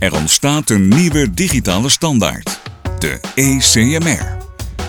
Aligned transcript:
Er 0.00 0.14
ontstaat 0.14 0.70
een 0.70 0.88
nieuwe 0.88 1.30
digitale 1.30 1.88
standaard, 1.88 2.60
de 2.98 3.20
ECMR. 3.34 4.36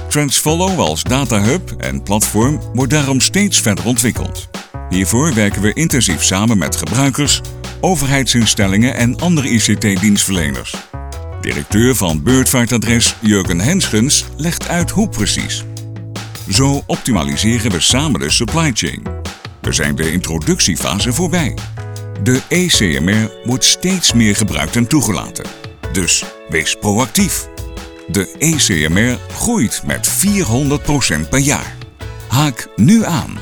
Transfollow 0.10 0.80
als 0.80 1.04
datahub 1.04 1.72
en 1.78 2.04
platform 2.04 2.62
wordt 2.74 2.92
daarom 2.92 3.20
steeds 3.20 3.60
verder 3.60 3.86
ontwikkeld. 3.86 4.50
Hiervoor 4.90 5.34
werken 5.34 5.62
we 5.62 5.74
intensief 5.74 6.24
samen 6.24 6.58
met 6.58 6.76
gebruikers, 6.76 7.42
overheidsinstellingen 7.82 8.96
en 8.96 9.20
andere 9.20 9.50
ICT-dienstverleners. 9.50 10.76
Directeur 11.42 11.96
van 11.96 12.24
Beurtvaartadres 12.24 13.16
Jurgen 13.20 13.60
Henschens 13.60 14.26
legt 14.38 14.68
uit 14.68 14.92
hoe 14.92 15.10
precies. 15.10 15.64
Zo 16.50 16.84
optimaliseren 16.86 17.72
we 17.72 17.80
samen 17.80 18.20
de 18.20 18.30
supply 18.30 18.72
chain. 18.74 19.04
We 19.62 19.74
zijn 19.74 19.96
de 19.96 20.12
introductiefase 20.12 21.14
voorbij. 21.14 21.58
De 22.24 22.42
ECMR 22.50 23.32
wordt 23.44 23.64
steeds 23.64 24.14
meer 24.14 24.36
gebruikt 24.36 24.76
en 24.76 24.88
toegelaten. 24.88 25.46
Dus 25.92 26.24
wees 26.50 26.76
proactief. 26.76 27.48
De 28.08 28.36
ECMR 28.38 29.18
groeit 29.34 29.82
met 29.86 30.10
400% 31.26 31.30
per 31.30 31.40
jaar. 31.40 31.76
Haak 32.28 32.68
nu 32.76 33.04
aan. 33.04 33.40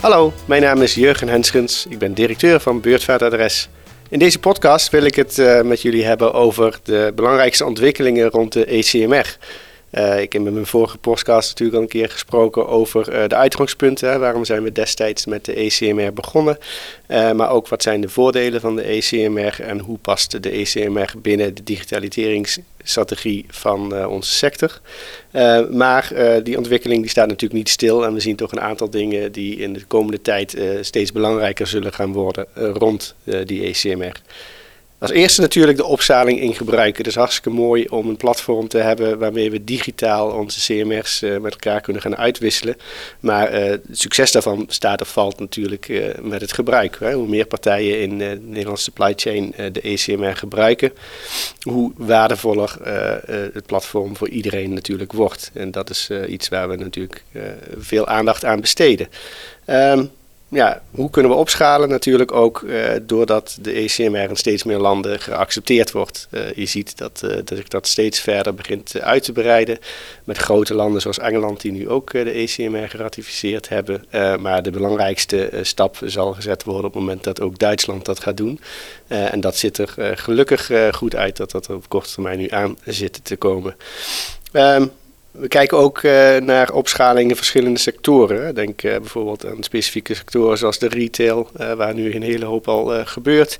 Hallo, 0.00 0.32
mijn 0.44 0.62
naam 0.62 0.82
is 0.82 0.94
Jurgen 0.94 1.28
Henschens. 1.28 1.86
Ik 1.88 1.98
ben 1.98 2.14
directeur 2.14 2.60
van 2.60 2.80
Beurtvaartadres. 2.80 3.68
In 4.08 4.18
deze 4.18 4.38
podcast 4.38 4.90
wil 4.90 5.04
ik 5.04 5.14
het 5.14 5.38
uh, 5.38 5.62
met 5.62 5.82
jullie 5.82 6.04
hebben 6.04 6.32
over 6.32 6.78
de 6.82 7.12
belangrijkste 7.14 7.64
ontwikkelingen 7.64 8.30
rond 8.30 8.52
de 8.52 8.64
ECMR. 8.64 9.36
Uh, 9.98 10.20
ik 10.20 10.32
heb 10.32 10.42
met 10.42 10.52
mijn 10.52 10.66
vorige 10.66 10.98
podcast 10.98 11.48
natuurlijk 11.48 11.76
al 11.76 11.82
een 11.82 11.88
keer 11.88 12.10
gesproken 12.10 12.68
over 12.68 13.14
uh, 13.14 13.28
de 13.28 13.34
uitgangspunten. 13.34 14.10
Hè. 14.10 14.18
Waarom 14.18 14.44
zijn 14.44 14.62
we 14.62 14.72
destijds 14.72 15.26
met 15.26 15.44
de 15.44 15.54
ECMR 15.54 16.12
begonnen? 16.12 16.58
Uh, 17.08 17.32
maar 17.32 17.50
ook 17.50 17.68
wat 17.68 17.82
zijn 17.82 18.00
de 18.00 18.08
voordelen 18.08 18.60
van 18.60 18.76
de 18.76 18.82
ECMR 18.82 19.60
en 19.60 19.78
hoe 19.78 19.98
past 19.98 20.42
de 20.42 20.50
ECMR 20.50 21.14
binnen 21.18 21.54
de 21.54 21.62
digitaliseringsstrategie 21.62 23.44
van 23.48 24.06
onze 24.06 24.32
sector? 24.32 24.80
maar 25.70 26.12
die 26.42 26.56
ontwikkeling 26.56 27.00
die 27.00 27.10
staat 27.10 27.26
natuurlijk 27.26 27.60
niet 27.60 27.68
stil 27.68 28.04
en 28.04 28.14
we 28.14 28.20
zien 28.20 28.36
toch 28.36 28.52
een 28.52 28.60
aantal 28.60 28.90
dingen 28.90 29.32
die 29.32 29.56
in 29.56 29.72
de 29.72 29.84
komende 29.84 30.22
tijd 30.22 30.56
steeds 30.80 31.12
belangrijker 31.12 31.66
zullen 31.66 31.92
gaan 31.92 32.12
worden 32.12 32.46
rond 32.54 33.14
die 33.44 33.62
ECMR. 33.62 34.20
Als 35.06 35.14
eerste 35.14 35.40
natuurlijk 35.40 35.78
de 35.78 35.84
opzaling 35.84 36.40
in 36.40 36.54
gebruik. 36.54 36.96
Het 36.98 37.06
is 37.06 37.14
hartstikke 37.14 37.50
mooi 37.50 37.84
om 37.88 38.08
een 38.08 38.16
platform 38.16 38.68
te 38.68 38.78
hebben 38.78 39.18
waarmee 39.18 39.50
we 39.50 39.64
digitaal 39.64 40.30
onze 40.30 40.60
CMR's 40.60 41.22
eh, 41.22 41.38
met 41.38 41.52
elkaar 41.52 41.80
kunnen 41.80 42.02
gaan 42.02 42.16
uitwisselen. 42.16 42.76
Maar 43.20 43.54
uh, 43.54 43.64
het 43.64 43.82
succes 43.90 44.32
daarvan 44.32 44.64
staat 44.68 45.00
of 45.00 45.08
valt 45.08 45.38
natuurlijk 45.38 45.88
uh, 45.88 46.04
met 46.22 46.40
het 46.40 46.52
gebruik. 46.52 46.96
Hè. 47.00 47.12
Hoe 47.12 47.28
meer 47.28 47.46
partijen 47.46 48.00
in 48.00 48.18
de 48.18 48.40
Nederlandse 48.42 48.84
supply 48.84 49.12
chain 49.16 49.54
de 49.72 49.80
ECMR 49.80 50.36
gebruiken, 50.36 50.92
hoe 51.62 51.92
waardevoller 51.96 52.76
het 53.52 53.66
platform 53.66 54.16
voor 54.16 54.28
iedereen 54.28 54.72
natuurlijk 54.72 55.12
wordt. 55.12 55.50
En 55.54 55.70
dat 55.70 55.90
is 55.90 56.10
iets 56.28 56.48
waar 56.48 56.68
we 56.68 56.76
natuurlijk 56.76 57.24
veel 57.78 58.06
aandacht 58.06 58.44
aan 58.44 58.60
besteden. 58.60 59.08
Um, 59.66 60.10
ja, 60.48 60.82
hoe 60.90 61.10
kunnen 61.10 61.30
we 61.30 61.36
opschalen? 61.36 61.88
Natuurlijk 61.88 62.32
ook 62.32 62.60
uh, 62.60 62.88
doordat 63.02 63.58
de 63.60 63.72
ECMR 63.72 64.30
in 64.30 64.36
steeds 64.36 64.62
meer 64.64 64.78
landen 64.78 65.20
geaccepteerd 65.20 65.92
wordt. 65.92 66.28
Uh, 66.30 66.52
je 66.52 66.66
ziet 66.66 66.98
dat, 66.98 67.22
uh, 67.24 67.36
dat 67.44 67.70
dat 67.70 67.86
steeds 67.86 68.20
verder 68.20 68.54
begint 68.54 69.00
uit 69.00 69.22
te 69.22 69.32
breiden. 69.32 69.78
Met 70.24 70.38
grote 70.38 70.74
landen 70.74 71.00
zoals 71.00 71.18
Engeland, 71.18 71.60
die 71.60 71.72
nu 71.72 71.88
ook 71.88 72.12
de 72.12 72.30
ECMR 72.30 72.88
geratificeerd 72.88 73.68
hebben. 73.68 74.04
maar 74.40 74.62
de 74.62 74.70
belangrijkste 74.70 75.50
stap 75.62 75.96
zal 76.04 76.32
gezet 76.32 76.64
worden 76.64 76.84
op 76.84 76.92
het 76.92 77.02
moment 77.02 77.24
dat 77.24 77.40
ook 77.40 77.58
Duitsland 77.58 78.04
dat 78.04 78.20
gaat 78.20 78.36
doen. 78.36 78.60
en 79.06 79.40
dat 79.40 79.56
ziet 79.56 79.78
er 79.78 79.94
gelukkig 80.18 80.70
goed 80.90 81.16
uit 81.16 81.36
dat 81.36 81.50
dat 81.50 81.70
op 81.70 81.88
korte 81.88 82.12
termijn 82.12 82.38
nu 82.38 82.48
aan 82.48 82.78
zit 82.84 83.24
te 83.24 83.36
komen. 83.36 83.76
Um, 84.52 84.90
we 85.38 85.48
kijken 85.48 85.78
ook 85.78 86.02
uh, 86.02 86.36
naar 86.36 86.72
opschaling 86.72 87.30
in 87.30 87.36
verschillende 87.36 87.78
sectoren. 87.78 88.54
Denk 88.54 88.82
uh, 88.82 88.96
bijvoorbeeld 88.96 89.46
aan 89.46 89.62
specifieke 89.62 90.14
sectoren 90.14 90.58
zoals 90.58 90.78
de 90.78 90.88
retail, 90.88 91.50
uh, 91.60 91.72
waar 91.72 91.94
nu 91.94 92.14
een 92.14 92.22
hele 92.22 92.44
hoop 92.44 92.68
al 92.68 93.04
gebeurt. 93.04 93.58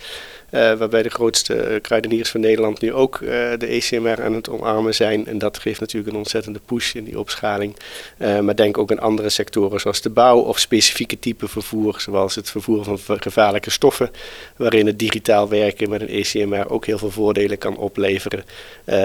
Uh, 0.57 0.73
waarbij 0.73 1.03
de 1.03 1.09
grootste 1.09 1.79
kruideniers 1.83 2.31
van 2.31 2.41
Nederland 2.41 2.81
nu 2.81 2.93
ook 2.93 3.19
uh, 3.21 3.29
de 3.59 3.67
ECMR 3.67 4.23
aan 4.23 4.35
het 4.35 4.49
omarmen 4.49 4.95
zijn. 4.95 5.27
En 5.27 5.39
dat 5.39 5.59
geeft 5.59 5.81
natuurlijk 5.81 6.13
een 6.13 6.19
ontzettende 6.19 6.61
push 6.67 6.95
in 6.95 7.05
die 7.05 7.19
opschaling. 7.19 7.77
Maar 8.17 8.57
denk 8.57 8.79
ook 8.79 8.91
aan 8.91 8.99
andere 8.99 9.29
sectoren 9.29 9.81
zoals 9.81 10.01
de 10.01 10.11
bouw 10.11 10.39
of 10.39 10.59
specifieke 10.59 11.19
type 11.19 11.49
vervoer, 11.49 12.01
zoals 12.01 12.35
het 12.35 12.51
vervoer 12.51 12.85
van 12.85 13.21
gevaarlijke 13.21 13.71
stoffen, 13.71 14.11
waarin 14.57 14.87
het 14.87 14.99
digitaal 14.99 15.49
werken 15.49 15.91
met 15.91 16.01
een 16.01 16.09
ECMR 16.09 16.71
ook 16.71 16.87
heel 16.87 16.99
veel 16.99 17.11
voordelen 17.11 17.59
kan 17.59 17.77
opleveren. 17.77 18.45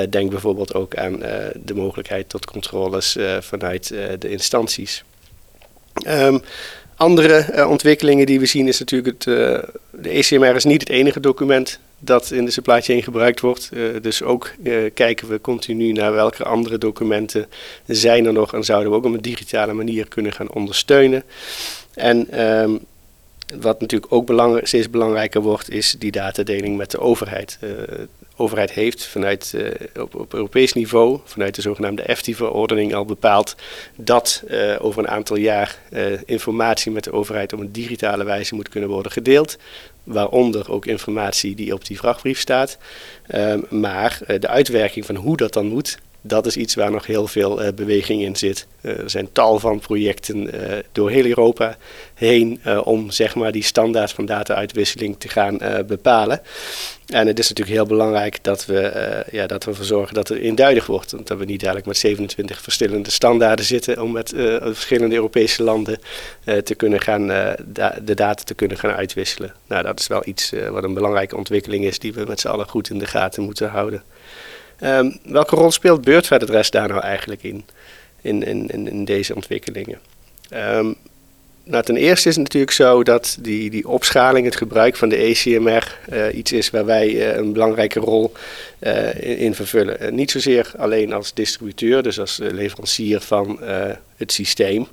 denk 0.09 0.29
bijvoorbeeld 0.29 0.73
ook 0.73 0.95
aan 0.95 1.19
de 1.63 1.75
mogelijkheid 1.75 2.29
tot 2.29 2.45
controles 2.45 3.17
vanuit 3.39 3.87
de 4.19 4.29
instanties. 4.29 5.03
Um, 6.07 6.41
andere 7.01 7.45
uh, 7.55 7.69
ontwikkelingen 7.69 8.25
die 8.25 8.39
we 8.39 8.45
zien 8.45 8.67
is 8.67 8.79
natuurlijk 8.79 9.13
het, 9.13 9.25
uh, 9.25 9.59
de 9.89 10.09
ECMR 10.09 10.55
is 10.55 10.63
niet 10.63 10.79
het 10.79 10.89
enige 10.89 11.19
document 11.19 11.79
dat 11.99 12.31
in 12.31 12.45
de 12.45 12.51
supply 12.51 12.81
chain 12.81 13.03
gebruikt 13.03 13.39
wordt. 13.39 13.69
Uh, 13.73 14.01
dus 14.01 14.23
ook 14.23 14.51
kijken 14.93 15.27
we 15.27 15.41
continu 15.41 15.91
naar 15.91 16.13
welke 16.13 16.43
andere 16.43 16.77
documenten 16.77 17.47
zijn 17.85 18.25
er 18.25 18.33
nog 18.33 18.53
en 18.53 18.63
zouden 18.63 18.91
we 18.91 18.97
ook 18.97 19.05
op 19.05 19.13
een 19.13 19.21
digitale 19.21 19.73
manier 19.73 20.07
kunnen 20.07 20.33
gaan 20.33 20.51
ondersteunen. 20.51 21.23
En 21.93 22.41
um, 22.41 22.79
wat 23.59 23.79
natuurlijk 23.79 24.13
ook 24.13 24.25
belang, 24.25 24.59
steeds 24.63 24.89
belangrijker 24.89 25.41
wordt, 25.41 25.69
is 25.69 25.95
die 25.99 26.11
datadeling 26.11 26.77
met 26.77 26.91
de 26.91 26.99
overheid. 26.99 27.59
Overheid 28.41 28.71
heeft 28.71 29.05
vanuit, 29.05 29.53
uh, 29.55 29.69
op, 29.99 30.15
op, 30.15 30.33
Europees 30.33 30.73
niveau, 30.73 31.19
vanuit 31.23 31.55
de 31.55 31.61
zogenaamde 31.61 32.01
EFTI-verordening, 32.01 32.93
al 32.93 33.05
bepaald 33.05 33.55
dat 33.95 34.43
uh, 34.47 34.75
over 34.79 34.99
een 35.03 35.09
aantal 35.09 35.37
jaar 35.37 35.79
informatie 36.25 36.91
met 36.91 37.03
de 37.03 37.11
overheid 37.11 37.53
op 37.53 37.59
een 37.59 37.71
digitale 37.71 38.23
wijze 38.23 38.55
moet 38.55 38.69
kunnen 38.69 38.89
worden 38.89 39.11
gedeeld. 39.11 39.57
Waaronder 40.03 40.71
ook 40.71 40.85
informatie 40.85 41.55
die 41.55 41.73
op 41.73 41.85
die 41.85 41.97
vrachtbrief 41.97 42.39
staat. 42.39 42.77
Ehm, 43.27 43.59
maar 43.69 44.19
de 44.39 44.47
uitwerking 44.47 45.05
van 45.05 45.15
hoe 45.15 45.37
dat 45.37 45.53
dan 45.53 45.65
moet, 45.65 45.97
dat 46.21 46.45
is 46.45 46.57
iets 46.57 46.75
waar 46.75 46.91
nog 46.91 47.05
heel 47.05 47.27
veel 47.27 47.61
uh, 47.61 47.67
beweging 47.75 48.21
in 48.21 48.35
zit. 48.35 48.67
Uh, 48.81 48.99
er 48.99 49.09
zijn 49.09 49.31
tal 49.31 49.59
van 49.59 49.79
projecten 49.79 50.55
uh, 50.55 50.77
door 50.91 51.09
heel 51.09 51.25
Europa 51.25 51.77
heen 52.13 52.59
om 52.83 53.11
zeg 53.11 53.35
maar, 53.35 53.51
die 53.51 53.63
standaard 53.63 54.11
van 54.11 54.25
data-uitwisseling 54.25 55.15
te 55.19 55.27
gaan 55.27 55.57
bepalen. 55.87 56.41
En 57.07 57.27
het 57.27 57.39
is 57.39 57.49
natuurlijk 57.49 57.77
heel 57.77 57.87
belangrijk 57.87 58.43
dat 58.43 58.65
we, 58.65 59.23
ja, 59.31 59.47
dat 59.47 59.63
we 59.63 59.69
ervoor 59.69 59.85
zorgen 59.85 60.13
dat 60.13 60.27
het 60.27 60.37
eenduidig 60.37 60.85
wordt. 60.85 61.09
Dat 61.09 61.37
we 61.37 61.45
niet 61.45 61.63
eigenlijk 61.63 61.85
met 61.85 61.97
27 61.97 62.61
verschillende 62.61 63.11
standaarden 63.11 63.65
zitten 63.65 64.01
om 64.01 64.11
met 64.11 64.33
verschillende 64.61 65.15
Europese 65.15 65.63
landen 65.63 65.99
te 66.63 66.75
kunnen 66.75 67.01
gaan, 67.01 67.27
de 68.03 68.13
data 68.15 68.43
te 68.43 68.53
kunnen 68.53 68.77
gaan 68.77 68.91
uitwisselen. 68.91 69.53
Nou, 69.67 69.83
dat 69.83 69.99
is 69.99 70.07
wel 70.07 70.21
iets 70.25 70.53
wat 70.69 70.83
een 70.83 70.93
belangrijke 70.93 71.37
ontwikkeling 71.37 71.85
is 71.85 71.99
die 71.99 72.13
we 72.13 72.25
met 72.27 72.39
z'n 72.39 72.47
allen 72.47 72.67
goed 72.67 72.89
in 72.89 72.99
de 72.99 73.07
gaten 73.07 73.43
moeten 73.43 73.69
houden. 73.69 74.03
Um, 74.83 75.19
welke 75.23 75.55
rol 75.55 75.71
speelt 75.71 76.01
beurtvaartadres 76.01 76.71
daar 76.71 76.87
nou 76.87 77.01
eigenlijk 77.01 77.43
in, 77.43 77.65
in, 78.21 78.43
in, 78.43 78.87
in 78.87 79.05
deze 79.05 79.35
ontwikkelingen? 79.35 79.99
Um, 80.53 80.95
nou, 81.71 81.83
ten 81.83 81.97
eerste 81.97 82.29
is 82.29 82.35
het 82.35 82.43
natuurlijk 82.43 82.71
zo 82.71 83.03
dat 83.03 83.37
die, 83.39 83.69
die 83.69 83.87
opschaling, 83.87 84.45
het 84.45 84.55
gebruik 84.55 84.95
van 84.95 85.09
de 85.09 85.15
ECMR, 85.15 85.97
uh, 86.13 86.35
iets 86.37 86.51
is 86.51 86.69
waar 86.69 86.85
wij 86.85 87.09
uh, 87.09 87.35
een 87.35 87.53
belangrijke 87.53 87.99
rol 87.99 88.31
uh, 88.79 89.07
in, 89.15 89.37
in, 89.37 89.55
vervullen. 89.55 90.15
niet 90.15 90.31
zozeer 90.31 90.71
alleen 90.77 91.13
als 91.13 91.33
distributeur, 91.33 92.03
dus 92.03 92.19
als 92.19 92.39
leverancier 92.41 93.19
van 93.19 93.59
het 94.17 94.31
systeem, 94.31 94.87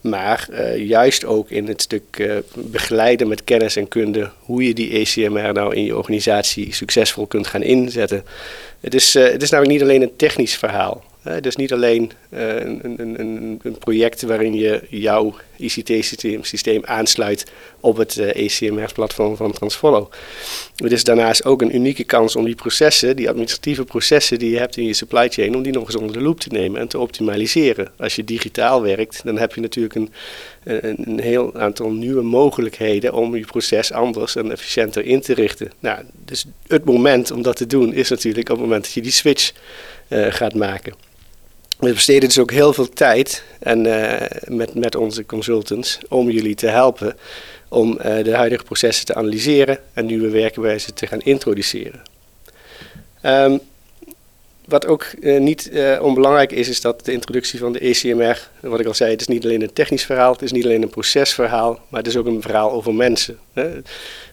maar 0.00 0.48
juist 0.76 1.24
ook 1.24 1.50
in 1.50 1.68
het 1.68 1.82
stuk 1.82 2.42
begeleiden 2.54 3.28
met 3.28 3.44
kennis 3.44 3.76
en 3.76 3.88
kunde 3.88 4.30
hoe 4.40 4.66
je 4.66 4.74
die 4.74 4.90
ECMR 4.90 5.52
nou 5.52 5.74
in 5.74 5.84
je 5.84 5.96
organisatie 5.96 6.74
succesvol 6.74 7.26
kunt 7.26 7.46
gaan 7.46 7.62
inzetten. 7.62 8.24
Het 8.80 8.94
is, 8.94 9.14
het 9.14 9.42
is 9.42 9.50
namelijk 9.50 9.78
niet 9.78 9.82
alleen 9.82 10.02
een 10.02 10.16
technisch 10.16 10.56
verhaal. 10.56 11.04
Dus 11.40 11.56
niet 11.56 11.72
alleen 11.72 12.12
uh, 12.30 12.54
een, 12.54 13.00
een, 13.00 13.20
een, 13.62 13.78
project 13.78 14.22
waarin 14.22 14.54
je 14.54 14.82
jouw 14.88 15.34
ICT-systeem 15.56 16.44
systeem 16.44 16.84
aansluit 16.84 17.50
op 17.80 17.96
het 17.96 18.16
uh, 18.16 18.30
eh, 18.30 18.44
ECMR-platform 18.44 19.36
van 19.36 19.52
Transfollow. 19.52 20.10
Het 20.76 20.92
is 20.92 21.04
daarnaast 21.04 21.44
ook 21.44 21.62
een 21.62 21.74
unieke 21.74 22.04
kans 22.04 22.36
om 22.36 22.44
die 22.44 22.54
processen, 22.54 23.16
die 23.16 23.28
administratieve 23.28 23.84
processen 23.84 24.38
die 24.38 24.50
je 24.50 24.58
hebt 24.58 24.76
in 24.76 24.86
je 24.86 24.92
supply 24.94 25.28
chain, 25.28 25.56
om 25.56 25.62
die 25.62 25.72
nog 25.72 25.86
eens 25.86 25.96
onder 25.96 26.12
de 26.12 26.20
loep 26.20 26.40
te 26.40 26.48
nemen 26.48 26.80
en 26.80 26.88
te 26.88 26.98
optimaliseren. 26.98 27.92
Als 27.98 28.16
je 28.16 28.24
digitaal 28.24 28.82
werkt, 28.82 29.20
dan 29.24 29.38
heb 29.38 29.54
je 29.54 29.60
natuurlijk 29.60 29.94
een, 29.94 30.10
een, 30.62 31.20
heel 31.20 31.54
aantal 31.54 31.90
nieuwe 31.90 32.22
mogelijkheden 32.22 33.12
om 33.12 33.36
je 33.36 33.44
proces 33.44 33.92
anders 33.92 34.36
en 34.36 34.50
efficiënter 34.50 35.04
in 35.04 35.20
te 35.20 35.34
richten. 35.34 35.70
Nou, 35.80 36.02
dus 36.24 36.44
het 36.66 36.84
moment 36.84 37.30
om 37.30 37.42
dat 37.42 37.56
te 37.56 37.66
doen 37.66 37.94
is 37.94 38.08
natuurlijk 38.08 38.48
op 38.48 38.56
het 38.56 38.64
moment 38.64 38.84
dat 38.84 38.92
je 38.92 39.02
die 39.02 39.10
switch 39.10 39.52
gaat 40.10 40.54
maken. 40.54 41.10
We 41.82 41.92
besteden 41.92 42.28
dus 42.28 42.38
ook 42.38 42.50
heel 42.50 42.72
veel 42.72 42.88
tijd 42.88 43.44
en, 43.58 43.84
uh, 43.86 44.20
met, 44.44 44.74
met 44.74 44.96
onze 44.96 45.26
consultants 45.26 45.98
om 46.08 46.30
jullie 46.30 46.54
te 46.54 46.66
helpen 46.66 47.16
om 47.68 47.90
uh, 47.92 48.24
de 48.24 48.34
huidige 48.34 48.64
processen 48.64 49.06
te 49.06 49.14
analyseren 49.14 49.78
en 49.92 50.06
nieuwe 50.06 50.30
werkwijzen 50.30 50.94
te 50.94 51.06
gaan 51.06 51.20
introduceren. 51.20 52.02
Um, 53.22 53.60
wat 54.64 54.86
ook 54.86 55.06
uh, 55.20 55.40
niet 55.40 55.70
onbelangrijk 56.00 56.52
is, 56.52 56.68
is 56.68 56.80
dat 56.80 57.04
de 57.04 57.12
introductie 57.12 57.58
van 57.58 57.72
de 57.72 57.78
ECMR, 57.78 58.48
wat 58.60 58.80
ik 58.80 58.86
al 58.86 58.94
zei, 58.94 59.10
het 59.10 59.20
is 59.20 59.26
niet 59.26 59.44
alleen 59.44 59.62
een 59.62 59.72
technisch 59.72 60.04
verhaal, 60.04 60.32
het 60.32 60.42
is 60.42 60.52
niet 60.52 60.64
alleen 60.64 60.82
een 60.82 60.88
procesverhaal, 60.88 61.80
maar 61.88 62.00
het 62.00 62.08
is 62.08 62.16
ook 62.16 62.26
een 62.26 62.42
verhaal 62.42 62.70
over 62.70 62.94
mensen. 62.94 63.38
Hè. 63.52 63.70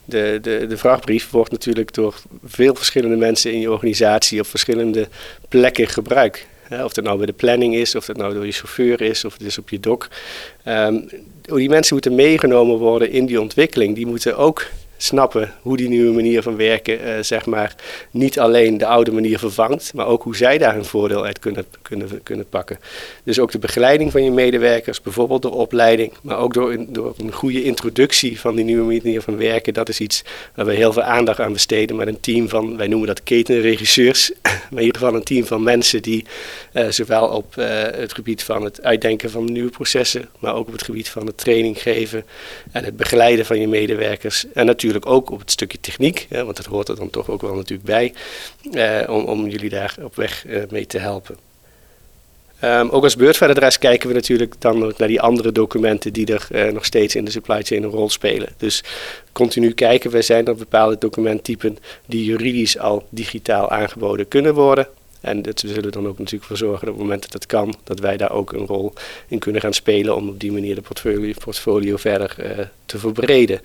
De, 0.06 0.40
de, 0.42 0.66
de 0.68 0.78
vraagbrief 0.78 1.30
wordt 1.30 1.52
natuurlijk 1.52 1.94
door 1.94 2.16
veel 2.46 2.76
verschillende 2.76 3.18
mensen 3.18 3.54
in 3.54 3.60
je 3.60 3.72
organisatie 3.72 4.40
op 4.40 4.48
verschillende 4.48 5.08
plekken 5.48 5.88
gebruikt. 5.88 6.48
Of 6.72 6.96
het 6.96 7.06
nou 7.06 7.18
bij 7.18 7.26
de 7.26 7.34
planning 7.34 7.76
is, 7.76 7.96
of 7.96 8.08
het 8.08 8.18
nou 8.18 8.34
door 8.34 8.46
je 8.46 8.52
chauffeur 8.52 9.02
is, 9.02 9.26
of 9.26 9.34
het 9.34 9.42
is 9.42 9.58
op 9.58 9.70
je 9.70 9.80
dok. 9.80 10.08
Um, 10.66 11.10
die 11.42 11.70
mensen 11.70 11.94
moeten 11.94 12.16
meegenomen 12.16 12.78
worden 12.78 13.12
in 13.12 13.26
die 13.26 13.42
ontwikkeling. 13.42 13.96
Die 13.96 14.06
moeten 14.06 14.38
ook 14.38 14.66
snappen 15.02 15.54
hoe 15.62 15.78
die 15.78 15.88
nieuwe 15.88 16.14
manier 16.14 16.42
van 16.42 16.56
werken, 16.56 17.08
uh, 17.08 17.14
zeg 17.22 17.46
maar, 17.46 17.76
niet 18.12 18.40
alleen 18.40 18.78
de 18.78 18.86
oude 18.86 19.12
manier 19.12 19.40
vervangt, 19.40 19.94
maar 19.94 20.06
ook 20.06 20.24
hoe 20.24 20.36
zij 20.36 20.58
daar 20.58 20.74
hun 20.74 20.86
voordeel 20.86 21.26
uit 21.26 21.40
kunnen, 21.40 21.66
kunnen, 21.82 22.24
kunnen 22.24 22.50
pakken. 22.50 22.80
Dus 23.24 23.40
ook 23.40 23.52
de 23.52 23.60
begeleiding 23.60 24.12
van 24.12 24.24
je 24.24 24.32
medewerkers, 24.32 25.02
bijvoorbeeld 25.02 25.42
door 25.42 25.52
opleiding, 25.54 26.14
maar 26.22 26.38
ook 26.38 26.54
door, 26.54 26.76
door 26.88 27.14
een 27.18 27.34
goede 27.34 27.64
introductie 27.64 28.40
van 28.40 28.56
die 28.56 28.66
nieuwe 28.66 28.84
manier 28.84 29.22
van 29.22 29.38
werken, 29.38 29.74
dat 29.74 29.90
is 29.90 30.00
iets 30.00 30.24
waar 30.56 30.66
we 30.66 30.74
heel 30.74 30.94
veel 30.94 31.04
aandacht 31.04 31.40
aan 31.40 31.54
besteden 31.54 31.96
met 31.96 32.08
een 32.08 32.20
team 32.20 32.50
van, 32.50 32.78
wij 32.78 32.88
noemen 32.88 33.08
dat 33.08 33.24
ketenregisseurs, 33.24 34.32
maar 34.42 34.80
in 34.80 34.86
ieder 34.86 35.02
geval 35.02 35.16
een 35.16 35.24
team 35.24 35.46
van 35.46 35.64
mensen 35.64 36.02
die 36.02 36.26
uh, 36.74 36.90
zowel 36.90 37.28
op 37.28 37.56
uh, 37.60 37.66
het 37.82 38.14
gebied 38.14 38.44
van 38.44 38.64
het 38.64 38.84
uitdenken 38.84 39.30
van 39.30 39.52
nieuwe 39.52 39.70
processen, 39.70 40.30
maar 40.40 40.54
ook 40.54 40.68
op 40.68 40.74
het 40.74 40.84
gebied 40.84 41.10
van 41.10 41.26
het 41.26 41.38
training 41.38 41.82
geven 41.82 42.26
en 42.72 42.84
het 42.84 42.98
begeleiden 42.98 43.46
van 43.46 43.60
je 43.60 43.68
medewerkers 43.68 44.46
en 44.54 44.66
natuurlijk 44.66 44.88
natuurlijk 44.94 45.24
ook 45.24 45.32
op 45.32 45.40
het 45.40 45.52
stukje 45.52 45.80
techniek, 45.80 46.28
want 46.30 46.56
dat 46.56 46.66
hoort 46.66 46.88
er 46.88 46.96
dan 46.96 47.10
toch 47.10 47.30
ook 47.30 47.42
wel 47.42 47.56
natuurlijk 47.56 47.84
bij, 47.84 48.14
eh, 48.72 49.10
om, 49.10 49.24
om 49.24 49.48
jullie 49.48 49.70
daar 49.70 49.96
op 50.04 50.16
weg 50.16 50.46
eh, 50.46 50.62
mee 50.70 50.86
te 50.86 50.98
helpen. 50.98 51.38
Um, 52.64 52.90
ook 52.90 53.04
als 53.04 53.16
beurtvaardadres 53.16 53.78
kijken 53.78 54.08
we 54.08 54.14
natuurlijk 54.14 54.56
dan 54.60 54.94
naar 54.98 55.08
die 55.08 55.22
andere 55.22 55.52
documenten 55.52 56.14
die 56.14 56.34
er 56.34 56.48
uh, 56.52 56.74
nog 56.74 56.86
steeds 56.86 57.16
in 57.16 57.26
de 57.26 57.32
supply 57.32 57.64
chain 57.64 57.84
een 57.84 57.90
rol 57.90 58.10
spelen. 58.10 58.50
Dus 58.58 58.84
continu 59.32 59.72
kijken 59.72 60.12
we, 60.12 60.22
zijn 60.22 60.46
er 60.46 60.56
bepaalde 60.56 60.98
documenttypen 61.00 61.78
die 62.06 62.26
juridisch 62.26 62.78
al 62.78 63.08
digitaal 63.10 63.70
aangeboden 63.70 64.28
kunnen 64.28 64.54
worden. 64.54 64.88
En 65.22 65.42
dat, 65.42 65.62
we 65.62 65.68
zullen 65.68 65.92
dan 65.92 66.08
ook 66.08 66.18
natuurlijk 66.18 66.46
voor 66.46 66.58
zorgen 66.58 66.86
dat 66.86 66.90
op 66.90 66.96
het 66.96 67.08
moment 67.08 67.22
dat 67.22 67.34
het 67.34 67.46
kan, 67.46 67.76
dat 67.84 68.00
wij 68.00 68.18
daar 68.18 68.32
ook 68.32 68.54
een 68.54 68.66
rol 68.66 68.94
in 69.28 69.40
kunnen 69.40 69.62
gaan 69.62 69.74
spelen 69.74 70.16
om 70.16 70.30
op 70.30 70.40
die 70.40 70.52
manier 70.52 70.76
de 70.76 70.82
portfolio, 70.82 71.34
portfolio 71.44 71.98
verder 71.98 72.36
uh, 72.40 72.66
te 72.86 73.00
verbreden. 73.00 73.62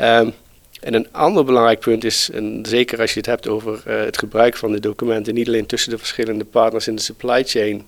Um, 0.00 0.32
en 0.80 0.94
een 0.94 1.12
ander 1.12 1.44
belangrijk 1.44 1.80
punt 1.80 2.04
is, 2.04 2.30
en 2.32 2.64
zeker 2.68 3.00
als 3.00 3.12
je 3.12 3.18
het 3.18 3.28
hebt 3.28 3.48
over 3.48 3.82
uh, 3.86 4.00
het 4.04 4.18
gebruik 4.18 4.56
van 4.56 4.72
de 4.72 4.80
documenten, 4.80 5.34
niet 5.34 5.46
alleen 5.46 5.66
tussen 5.66 5.90
de 5.90 5.98
verschillende 5.98 6.44
partners 6.44 6.88
in 6.88 6.96
de 6.96 7.02
supply 7.02 7.44
chain, 7.44 7.86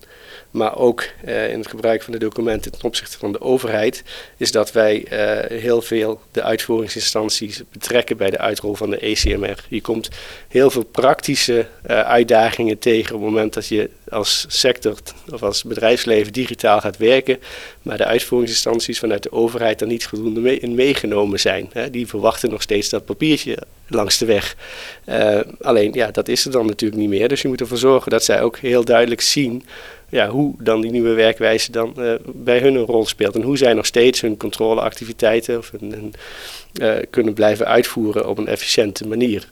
maar 0.51 0.77
ook 0.77 1.03
uh, 1.25 1.51
in 1.51 1.57
het 1.57 1.67
gebruik 1.67 2.03
van 2.03 2.13
de 2.13 2.19
documenten 2.19 2.71
ten 2.71 2.83
opzichte 2.83 3.17
van 3.17 3.31
de 3.31 3.41
overheid, 3.41 4.03
is 4.37 4.51
dat 4.51 4.71
wij 4.71 5.05
uh, 5.11 5.59
heel 5.59 5.81
veel 5.81 6.21
de 6.31 6.43
uitvoeringsinstanties 6.43 7.61
betrekken 7.71 8.17
bij 8.17 8.29
de 8.29 8.37
uitrol 8.37 8.75
van 8.75 8.89
de 8.89 8.97
ECMR. 8.97 9.65
Je 9.67 9.81
komt 9.81 10.09
heel 10.47 10.69
veel 10.69 10.83
praktische 10.83 11.67
uitdagingen 11.87 12.79
tegen 12.79 13.15
op 13.15 13.21
het 13.21 13.29
moment 13.29 13.53
dat 13.53 13.67
je 13.67 13.89
als 14.09 14.45
sector 14.47 14.97
of 15.31 15.43
als 15.43 15.63
bedrijfsleven 15.63 16.33
digitaal 16.33 16.79
gaat 16.79 16.97
werken, 16.97 17.39
maar 17.81 17.97
de 17.97 18.05
uitvoeringsinstanties 18.05 18.99
vanuit 18.99 19.23
de 19.23 19.31
overheid 19.31 19.81
er 19.81 19.87
niet 19.87 20.07
voldoende 20.07 20.59
in 20.59 20.75
meegenomen 20.75 21.39
zijn. 21.39 21.69
Hè. 21.73 21.89
Die 21.89 22.07
verwachten 22.07 22.49
nog 22.49 22.61
steeds 22.61 22.78
dat 22.87 23.05
papiertje 23.05 23.57
langs 23.89 24.17
de 24.17 24.25
weg. 24.25 24.55
Uh, 25.05 25.39
alleen 25.61 25.93
ja, 25.93 26.11
dat 26.11 26.27
is 26.27 26.45
er 26.45 26.51
dan 26.51 26.65
natuurlijk 26.65 27.01
niet 27.01 27.09
meer. 27.09 27.27
Dus 27.27 27.41
je 27.41 27.47
moet 27.47 27.59
ervoor 27.59 27.77
zorgen 27.77 28.11
dat 28.11 28.23
zij 28.23 28.41
ook 28.41 28.57
heel 28.57 28.85
duidelijk 28.85 29.21
zien 29.21 29.63
ja, 30.09 30.29
hoe 30.29 30.53
dan 30.59 30.81
die 30.81 30.91
nieuwe 30.91 31.13
werkwijze 31.13 31.71
dan 31.71 31.93
uh, 31.97 32.13
bij 32.25 32.59
hun 32.59 32.75
een 32.75 32.85
rol 32.85 33.05
speelt. 33.05 33.35
En 33.35 33.41
hoe 33.41 33.57
zij 33.57 33.73
nog 33.73 33.85
steeds 33.85 34.21
hun 34.21 34.37
controleactiviteiten 34.37 35.57
of 35.57 35.71
uh, 35.81 36.93
kunnen 37.09 37.33
blijven 37.33 37.65
uitvoeren 37.65 38.27
op 38.29 38.37
een 38.37 38.47
efficiënte 38.47 39.07
manier. 39.07 39.49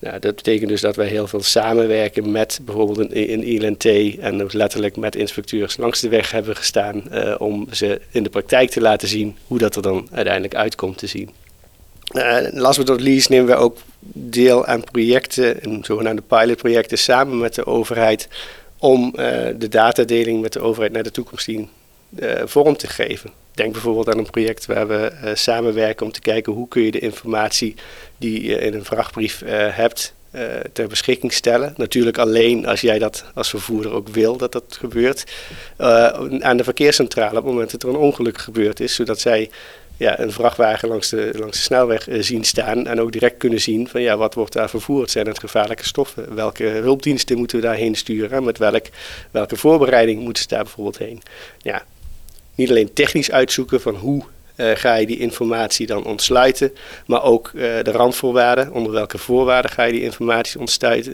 Nou, 0.00 0.18
dat 0.18 0.34
betekent 0.34 0.68
dus 0.68 0.80
dat 0.80 0.96
wij 0.96 1.06
heel 1.06 1.26
veel 1.26 1.42
samenwerken 1.42 2.30
met 2.30 2.60
bijvoorbeeld 2.62 2.98
een, 2.98 3.42
ILNT 3.42 3.84
en 4.18 4.46
letterlijk 4.50 4.96
met 4.96 5.16
inspecteurs 5.16 5.76
langs 5.76 6.00
de 6.00 6.08
weg 6.08 6.30
hebben 6.30 6.56
gestaan 6.56 7.02
om 7.38 7.66
ze 7.70 8.00
in 8.10 8.22
de 8.22 8.28
praktijk 8.28 8.70
te 8.70 8.80
laten 8.80 9.08
zien 9.08 9.36
hoe 9.46 9.58
dat 9.58 9.76
er 9.76 9.82
dan 9.82 10.08
uiteindelijk 10.12 10.54
uitkomt 10.54 10.98
te 10.98 11.06
zien. 11.06 11.30
Uh, 12.16 12.38
last 12.52 12.78
but 12.78 12.88
not 12.88 13.00
least 13.00 13.28
nemen 13.28 13.46
we 13.46 13.54
ook 13.54 13.78
deel 14.12 14.66
aan 14.66 14.84
projecten, 14.84 15.62
en 15.62 15.84
zogenaamde 15.84 16.22
pilotprojecten, 16.22 16.98
samen 16.98 17.38
met 17.38 17.54
de 17.54 17.66
overheid 17.66 18.28
om 18.78 19.04
uh, 19.06 19.14
de 19.58 19.68
datadeling 19.68 20.40
met 20.40 20.52
de 20.52 20.60
overheid 20.60 20.92
naar 20.92 21.02
de 21.02 21.10
toekomst 21.10 21.44
zien 21.44 21.68
uh, 22.18 22.32
vorm 22.44 22.76
te 22.76 22.86
geven. 22.86 23.30
Denk 23.54 23.72
bijvoorbeeld 23.72 24.08
aan 24.08 24.18
een 24.18 24.30
project 24.30 24.66
waar 24.66 24.88
we 24.88 25.12
samenwerken 25.34 26.06
om 26.06 26.12
te 26.12 26.20
kijken 26.20 26.52
hoe 26.52 26.68
kun 26.68 26.82
je 26.82 26.90
de 26.90 26.98
informatie 26.98 27.74
die 28.18 28.42
je 28.42 28.58
in 28.58 28.74
een 28.74 28.84
vrachtbrief 28.84 29.42
hebt 29.70 30.14
ter 30.72 30.88
beschikking 30.88 31.32
stellen. 31.32 31.74
Natuurlijk 31.76 32.18
alleen 32.18 32.66
als 32.66 32.80
jij 32.80 32.98
dat 32.98 33.24
als 33.34 33.50
vervoerder 33.50 33.92
ook 33.92 34.08
wil 34.08 34.36
dat 34.36 34.52
dat 34.52 34.76
gebeurt. 34.80 35.24
aan 36.40 36.56
de 36.56 36.64
verkeerscentrale 36.64 37.38
op 37.38 37.44
het 37.44 37.52
moment 37.52 37.70
dat 37.70 37.82
er 37.82 37.88
een 37.88 37.96
ongeluk 37.96 38.38
gebeurd 38.38 38.80
is, 38.80 38.94
zodat 38.94 39.20
zij 39.20 39.50
ja, 39.98 40.18
een 40.18 40.32
vrachtwagen 40.32 40.88
langs 40.88 41.08
de, 41.08 41.30
langs 41.38 41.56
de 41.56 41.62
snelweg 41.62 42.08
uh, 42.08 42.22
zien 42.22 42.44
staan. 42.44 42.86
En 42.86 43.00
ook 43.00 43.12
direct 43.12 43.36
kunnen 43.36 43.60
zien 43.60 43.88
van 43.88 44.00
ja, 44.00 44.16
wat 44.16 44.34
wordt 44.34 44.52
daar 44.52 44.70
vervoerd? 44.70 45.10
Zijn 45.10 45.26
het 45.26 45.38
gevaarlijke 45.38 45.84
stoffen? 45.84 46.34
Welke 46.34 46.64
hulpdiensten 46.64 47.38
moeten 47.38 47.56
we 47.56 47.66
daarheen 47.66 47.94
sturen? 47.94 48.44
Met 48.44 48.58
welk, 48.58 48.86
welke 49.30 49.56
voorbereiding 49.56 50.22
moeten 50.22 50.42
ze 50.42 50.48
daar 50.48 50.62
bijvoorbeeld 50.62 50.98
heen? 50.98 51.22
Ja, 51.58 51.84
niet 52.54 52.70
alleen 52.70 52.92
technisch 52.92 53.30
uitzoeken 53.30 53.80
van 53.80 53.94
hoe 53.94 54.24
ga 54.58 54.94
je 54.94 55.06
die 55.06 55.18
informatie 55.18 55.86
dan 55.86 56.04
ontsluiten, 56.04 56.72
maar 57.06 57.22
ook 57.22 57.50
uh, 57.54 57.62
de 57.62 57.90
randvoorwaarden. 57.90 58.72
Onder 58.72 58.92
welke 58.92 59.18
voorwaarden 59.18 59.70
ga 59.70 59.84
je 59.84 59.92
die 59.92 60.02
informatie 60.02 60.60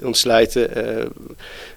ontsluiten? 0.02 0.70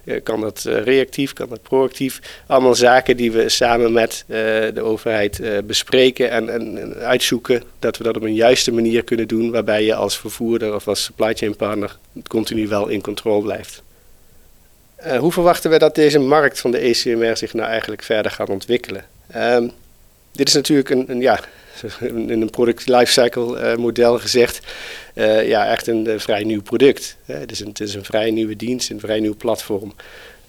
Uh, 0.03 0.15
kan 0.23 0.41
dat 0.41 0.61
reactief, 0.63 1.33
kan 1.33 1.49
dat 1.49 1.61
proactief? 1.61 2.19
Allemaal 2.47 2.75
zaken 2.75 3.17
die 3.17 3.31
we 3.31 3.49
samen 3.49 3.91
met 3.91 4.23
de 4.27 4.81
overheid 4.81 5.41
bespreken 5.65 6.29
en, 6.29 6.49
en, 6.49 6.77
en, 6.77 6.95
uitzoeken 6.95 7.63
dat 7.79 7.97
we 7.97 8.03
dat 8.03 8.15
op 8.15 8.21
een 8.21 8.33
juiste 8.33 8.71
manier 8.71 9.03
kunnen 9.03 9.27
doen, 9.27 9.51
waarbij 9.51 9.83
je 9.83 9.95
als 9.95 10.17
vervoerder 10.17 10.75
of 10.75 10.87
als 10.87 11.03
supply 11.03 11.33
chain 11.33 11.55
partner 11.55 11.97
continu 12.27 12.67
wel 12.67 12.87
in 12.87 13.01
controle 13.01 13.41
blijft. 13.41 13.81
hoe 15.19 15.31
verwachten 15.31 15.71
we 15.71 15.77
dat 15.77 15.95
deze 15.95 16.19
markt 16.19 16.59
van 16.59 16.71
de 16.71 16.77
ECMR 16.77 17.37
zich 17.37 17.53
nou 17.53 17.69
eigenlijk 17.69 18.03
verder 18.03 18.31
gaat 18.31 18.49
ontwikkelen? 18.49 19.05
Um, 19.35 19.71
dit 20.37 20.47
is 20.47 20.53
natuurlijk 20.53 20.89
een, 20.89 21.05
een 21.07 21.21
ja, 21.21 21.39
in 22.01 22.41
een 22.41 22.49
product 22.49 22.87
lifecycle 22.87 23.61
uh, 23.61 23.75
model 23.75 24.19
gezegd, 24.19 24.59
uh, 25.15 25.47
ja, 25.47 25.67
echt 25.67 25.87
een 25.87 26.19
vrij 26.19 26.43
nieuw 26.43 26.61
product. 26.61 27.17
Het 27.25 27.51
is, 27.51 27.59
een, 27.59 27.71
is 27.73 27.93
een 27.93 28.03
vrij 28.03 28.31
nieuwe 28.31 28.55
dienst, 28.55 28.89
een 28.89 28.99
vrij 28.99 29.19
nieuw 29.19 29.35
platform. 29.35 29.93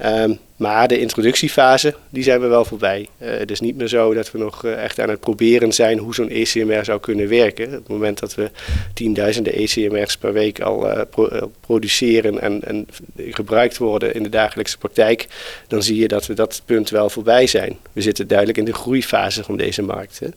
Um, 0.05 0.39
maar 0.59 0.89
de 0.89 0.99
introductiefase, 0.99 1.95
die 2.11 2.23
zijn 2.23 2.41
we 2.41 2.47
wel 2.47 2.65
voorbij. 2.65 3.09
Uh, 3.19 3.29
het 3.31 3.51
is 3.51 3.61
niet 3.61 3.77
meer 3.77 3.89
zo 3.89 4.15
dat 4.15 4.31
we 4.31 4.39
nog 4.39 4.65
uh, 4.65 4.85
echt 4.85 5.01
aan 5.01 5.09
het 5.09 5.21
proberen 5.21 5.73
zijn 5.73 5.99
hoe 5.99 6.15
zo'n 6.15 6.29
ECMR 6.29 6.85
zou 6.85 7.01
kunnen 7.01 7.29
werken. 7.29 7.67
Op 7.67 7.73
het 7.73 7.89
moment 7.89 8.19
dat 8.19 8.35
we 8.35 8.51
tienduizenden 8.95 9.53
ECMR's 9.53 10.17
per 10.17 10.33
week 10.33 10.61
al 10.61 11.07
pro 11.11 11.51
produceren 11.61 12.41
en, 12.41 12.65
en, 12.65 12.89
gebruikt 13.17 13.79
worden 13.79 14.15
in 14.15 14.23
de 14.23 14.29
dagelijkse 14.29 14.79
praktijk, 14.79 15.27
dan 15.69 15.83
zie 15.83 15.97
je 15.97 16.09
dat 16.09 16.27
we 16.27 16.35
dat 16.35 16.63
punt 16.65 16.91
wel 16.91 17.11
voorbij 17.11 17.47
zijn. 17.47 17.79
We 17.93 18.03
zitten 18.03 18.29
duidelijk 18.29 18.59
in 18.59 18.65
de 18.65 18.75
groeifase 18.75 19.45
van 19.45 19.57
deze 19.57 19.83
markt. 19.83 20.21
Hè. 20.21 20.29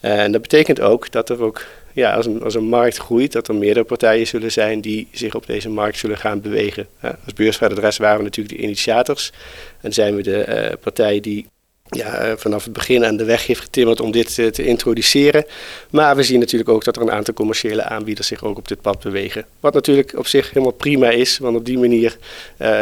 en 0.00 0.32
dat 0.32 0.42
betekent 0.42 0.80
ook 0.80 1.10
dat 1.10 1.30
er 1.30 1.42
ook 1.42 1.64
ja, 1.96 2.14
als, 2.14 2.26
een, 2.26 2.42
als 2.42 2.54
een 2.54 2.68
markt 2.68 2.96
groeit, 2.96 3.32
dat 3.32 3.48
er 3.48 3.54
meerdere 3.54 3.84
partijen 3.84 4.26
zullen 4.26 4.52
zijn 4.52 4.80
die 4.80 5.08
zich 5.12 5.34
op 5.34 5.46
deze 5.46 5.68
markt 5.68 5.98
zullen 5.98 6.18
gaan 6.18 6.40
bewegen. 6.40 6.86
Als 7.00 7.32
beursvaardadres 7.34 7.96
waren 7.96 8.18
we 8.18 8.24
natuurlijk 8.24 8.56
de 8.56 8.62
initiators 8.62 9.32
en 9.80 9.92
zijn 9.92 10.16
we 10.16 10.22
de 10.22 10.46
uh, 10.48 10.76
partij 10.80 11.20
die 11.20 11.46
ja, 11.88 12.14
eh, 12.14 12.32
vanaf 12.36 12.64
het 12.64 12.72
begin 12.72 13.04
aan 13.04 13.16
de 13.16 13.24
weg 13.24 13.46
heeft 13.46 13.60
getimmerd 13.60 14.00
om 14.00 14.10
dit 14.10 14.38
uh, 14.38 14.46
te 14.46 14.64
introduceren. 14.64 15.44
Maar 15.90 16.16
we 16.16 16.22
zien 16.22 16.38
natuurlijk 16.38 16.70
ook 16.70 16.84
dat 16.84 16.96
er 16.96 17.02
een 17.02 17.10
aantal 17.10 17.34
commerciële 17.34 17.82
aanbieders 17.82 18.26
zich 18.26 18.44
ook 18.44 18.58
op 18.58 18.68
dit 18.68 18.80
pad 18.80 19.02
bewegen. 19.02 19.44
Wat 19.60 19.74
natuurlijk 19.74 20.12
op 20.16 20.26
zich 20.26 20.50
helemaal 20.50 20.72
prima 20.72 21.10
is, 21.10 21.38
want 21.38 21.56
op 21.56 21.64
die 21.64 21.78
manier 21.78 22.16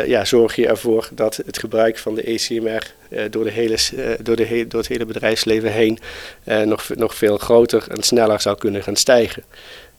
ja, 0.06 0.24
zorg 0.24 0.56
je 0.56 0.66
ervoor 0.66 1.08
dat 1.12 1.40
het 1.46 1.58
gebruik 1.58 1.98
van 1.98 2.14
de 2.14 2.22
ECMR 2.22 2.92
door, 3.30 3.44
de 3.44 3.50
hele, 3.50 3.76
door, 4.22 4.36
de 4.36 4.64
door 4.68 4.80
het 4.80 4.88
hele 4.88 5.06
bedrijfsleven 5.06 5.72
heen 5.72 5.98
nog, 6.64 6.88
nog 6.94 7.14
veel 7.14 7.38
groter 7.38 7.84
en 7.88 8.02
sneller 8.02 8.40
zou 8.40 8.58
kunnen 8.58 8.82
gaan 8.82 8.96
stijgen. 8.96 9.42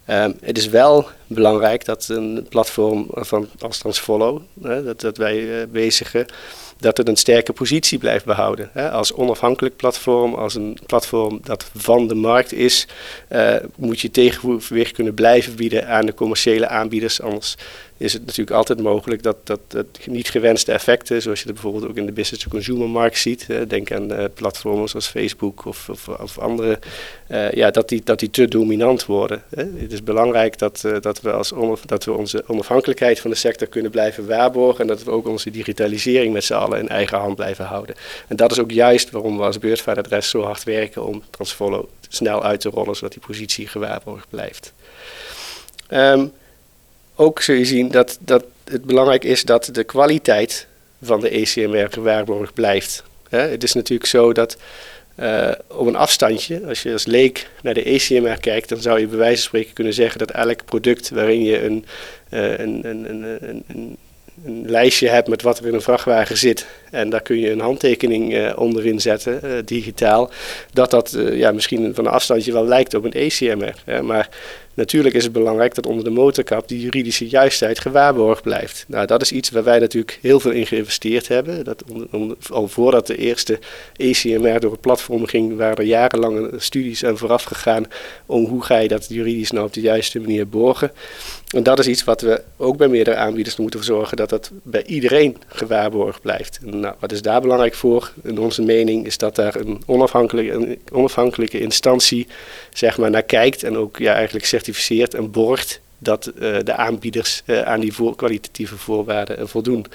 Um, 0.09 0.35
het 0.41 0.57
is 0.57 0.67
wel 0.67 1.07
belangrijk 1.27 1.85
dat 1.85 2.07
een 2.09 2.45
platform 2.49 3.07
van, 3.11 3.49
als 3.59 3.77
Transfollow, 3.77 4.41
dat, 4.53 5.01
dat 5.01 5.17
wij 5.17 5.67
bezigen, 5.69 6.25
dat 6.79 6.97
het 6.97 7.07
een 7.07 7.15
sterke 7.15 7.53
positie 7.53 7.97
blijft 7.97 8.25
behouden. 8.25 8.69
Hè. 8.73 8.91
Als 8.91 9.13
onafhankelijk 9.13 9.75
platform, 9.75 10.33
als 10.33 10.55
een 10.55 10.77
platform 10.85 11.39
dat 11.43 11.69
van 11.75 12.07
de 12.07 12.15
markt 12.15 12.53
is, 12.53 12.87
uh, 13.31 13.55
moet 13.75 13.99
je 13.99 14.11
tegenwicht 14.11 14.91
kunnen 14.91 15.13
blijven 15.13 15.55
bieden 15.55 15.87
aan 15.87 16.05
de 16.05 16.13
commerciële 16.13 16.67
aanbieders. 16.67 17.21
Anders 17.21 17.55
is 17.97 18.13
het 18.13 18.25
natuurlijk 18.25 18.57
altijd 18.57 18.81
mogelijk 18.81 19.23
dat, 19.23 19.37
dat, 19.43 19.59
niet 20.05 20.29
gewenste 20.29 20.71
effecten, 20.71 21.21
zoals 21.21 21.39
je 21.39 21.45
dat 21.45 21.53
bijvoorbeeld 21.53 21.87
ook 21.89 21.97
in 21.97 22.05
de 22.05 22.11
business-to-consumer 22.11 22.89
markt 22.89 23.17
ziet, 23.17 23.47
denk 23.67 23.91
aan 23.91 24.13
uh, 24.13 24.23
platforms 24.33 24.91
zoals 24.91 25.07
Facebook 25.07 25.65
of, 25.65 25.89
of, 26.19 26.39
andere, 26.39 26.79
uh, 27.31 27.51
ja, 27.51 27.71
dat, 27.71 27.89
die, 27.89 28.01
dat 28.03 28.19
die 28.19 28.29
te 28.29 28.47
dominant 28.47 29.05
worden. 29.05 29.43
Hè. 29.49 29.63
Het 29.77 29.91
is 29.91 30.03
belangrijk 30.03 30.57
dat, 30.57 30.83
uh, 30.85 30.95
dat, 31.01 31.21
we 31.21 31.31
als 31.31 31.53
dat 31.85 32.03
we 32.03 32.11
onze 32.11 32.43
onafhankelijkheid 32.47 33.19
van 33.19 33.29
de 33.29 33.35
sector 33.35 33.67
kunnen 33.67 33.91
blijven 33.91 34.27
waarborgen 34.27 34.81
en 34.81 34.87
dat 34.87 35.03
we 35.03 35.11
ook 35.11 35.27
onze 35.27 35.49
digitalisering 35.49 36.33
met 36.33 36.43
z'n 36.43 36.53
allen 36.53 36.79
in 36.79 36.89
eigen 36.89 37.17
hand 37.17 37.35
blijven 37.35 37.65
houden. 37.65 37.95
En 38.27 38.35
dat 38.35 38.51
is 38.51 38.59
ook 38.59 38.71
juist 38.71 39.09
waarom 39.09 39.37
we 39.37 39.43
als 39.43 39.59
beursvaardadres 39.59 40.29
zo 40.29 40.41
hard 40.41 40.63
werken 40.63 41.05
om 41.05 41.23
Transfollow 41.29 41.85
snel 42.09 42.43
uit 42.43 42.61
te 42.61 42.69
rollen, 42.69 42.95
zodat 42.95 43.11
die 43.11 43.21
positie 43.25 43.67
gewaarborgd 43.67 44.29
blijft. 44.29 44.73
Um, 45.89 46.31
ook 47.15 47.41
zul 47.41 47.55
je 47.55 47.65
zien 47.65 47.91
dat, 47.91 48.17
dat 48.21 48.45
het 48.63 48.85
belangrijk 48.85 49.23
is 49.23 49.43
dat 49.43 49.69
de 49.71 49.83
kwaliteit 49.83 50.67
van 51.01 51.19
de 51.19 51.29
ECMR 51.29 51.87
gewaarborgd 51.89 52.53
blijft. 52.53 53.03
het 53.29 53.63
is 53.63 53.73
natuurlijk 53.73 54.09
zo 54.09 54.33
dat 54.33 54.57
uh, 55.19 55.51
op 55.67 55.87
een 55.87 55.95
afstandje, 55.95 56.61
als 56.67 56.83
je 56.83 56.91
als 56.91 57.05
leek 57.05 57.49
naar 57.61 57.73
de 57.73 57.83
ECMR 57.83 58.39
kijkt, 58.39 58.69
dan 58.69 58.81
zou 58.81 58.99
je 58.99 59.07
bij 59.07 59.17
wijze 59.17 59.35
van 59.35 59.45
spreken 59.45 59.73
kunnen 59.73 59.93
zeggen 59.93 60.19
dat 60.19 60.31
elk 60.31 60.65
product 60.65 61.09
waarin 61.09 61.43
je 61.43 61.63
een, 61.63 61.85
een, 62.29 62.85
een, 62.85 63.63
een 63.67 63.97
een 64.45 64.69
lijstje 64.69 65.09
hebt 65.09 65.27
met 65.27 65.41
wat 65.41 65.59
er 65.59 65.67
in 65.67 65.73
een 65.73 65.81
vrachtwagen 65.81 66.37
zit. 66.37 66.65
En 66.95 67.09
daar 67.09 67.21
kun 67.21 67.39
je 67.39 67.51
een 67.51 67.59
handtekening 67.59 68.33
uh, 68.33 68.51
onderin 68.55 69.01
zetten, 69.01 69.39
uh, 69.43 69.51
digitaal. 69.65 70.29
Dat 70.73 70.91
dat 70.91 71.13
uh, 71.13 71.37
ja, 71.37 71.51
misschien 71.51 71.95
van 71.95 72.05
een 72.05 72.11
afstandje 72.11 72.51
wel 72.51 72.65
lijkt 72.65 72.93
op 72.93 73.03
een 73.03 73.13
ECMR. 73.13 74.03
maar 74.03 74.29
Natuurlijk 74.75 75.15
is 75.15 75.23
het 75.23 75.31
belangrijk 75.31 75.75
dat 75.75 75.85
onder 75.85 76.03
de 76.03 76.09
motorkap 76.09 76.67
die 76.67 76.79
juridische 76.79 77.27
juistheid 77.27 77.79
gewaarborgd 77.79 78.41
blijft. 78.41 78.85
Nou, 78.87 79.05
dat 79.05 79.21
is 79.21 79.31
iets 79.31 79.49
waar 79.49 79.63
wij 79.63 79.79
natuurlijk 79.79 80.19
heel 80.21 80.39
veel 80.39 80.51
in 80.51 80.65
geïnvesteerd 80.67 81.27
hebben. 81.27 81.63
Dat 81.63 81.83
al 82.49 82.67
voordat 82.67 83.07
de 83.07 83.17
eerste 83.17 83.59
ECMR 83.95 84.59
door 84.59 84.71
het 84.71 84.81
platform 84.81 85.25
ging, 85.25 85.57
waren 85.57 85.77
er 85.77 85.83
jarenlange 85.83 86.49
studies 86.57 87.05
aan 87.05 87.17
vooraf 87.17 87.43
gegaan 87.43 87.85
om 88.25 88.45
hoe 88.45 88.63
ga 88.63 88.77
je 88.77 88.87
dat 88.87 89.05
juridisch 89.09 89.51
nou 89.51 89.65
op 89.65 89.73
de 89.73 89.81
juiste 89.81 90.19
manier 90.19 90.47
borgen. 90.47 90.91
En 91.55 91.63
dat 91.63 91.79
is 91.79 91.87
iets 91.87 92.03
wat 92.03 92.21
we 92.21 92.41
ook 92.57 92.77
bij 92.77 92.87
meerdere 92.87 93.15
aanbieders 93.15 93.55
moeten 93.55 93.83
zorgen 93.83 94.17
dat 94.17 94.29
dat 94.29 94.51
bij 94.63 94.83
iedereen 94.85 95.37
gewaarborgd 95.47 96.21
blijft. 96.21 96.59
Nou, 96.85 96.97
wat 96.99 97.11
is 97.11 97.21
daar 97.21 97.41
belangrijk 97.41 97.73
voor? 97.73 98.11
In 98.23 98.39
onze 98.39 98.61
mening 98.61 99.05
is 99.05 99.17
dat 99.17 99.35
daar 99.35 99.55
een 99.55 99.81
onafhankelijke, 99.85 100.77
onafhankelijke 100.91 101.59
instantie 101.59 102.27
zeg 102.73 102.97
maar, 102.97 103.09
naar 103.09 103.23
kijkt 103.23 103.63
en 103.63 103.77
ook 103.77 103.97
ja, 103.97 104.13
eigenlijk 104.13 104.45
certificeert 104.45 105.13
en 105.13 105.31
borgt 105.31 105.79
dat 105.97 106.31
uh, 106.39 106.57
de 106.63 106.73
aanbieders 106.73 107.41
uh, 107.45 107.61
aan 107.61 107.79
die 107.79 108.15
kwalitatieve 108.15 108.77
voorwaarden 108.77 109.49
voldoen. 109.49 109.85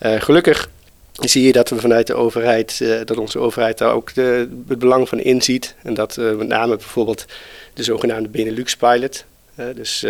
Uh, 0.00 0.20
gelukkig 0.20 0.70
zie 1.12 1.46
je 1.46 1.52
dat 1.52 1.68
we 1.68 1.80
vanuit 1.80 2.06
de 2.06 2.14
overheid, 2.14 2.84
dat 3.04 3.16
onze 3.16 3.38
overheid 3.38 3.78
daar 3.78 3.92
ook 3.92 4.14
de, 4.14 4.48
het 4.68 4.78
belang 4.78 5.08
van 5.08 5.20
inziet. 5.20 5.74
En 5.82 5.94
dat 5.94 6.16
met 6.16 6.48
name 6.48 6.76
bijvoorbeeld 6.76 7.24
de 7.74 7.82
zogenaamde 7.82 8.28
Benelux 8.28 8.76
Pilot. 8.76 9.24
dus 9.74 10.04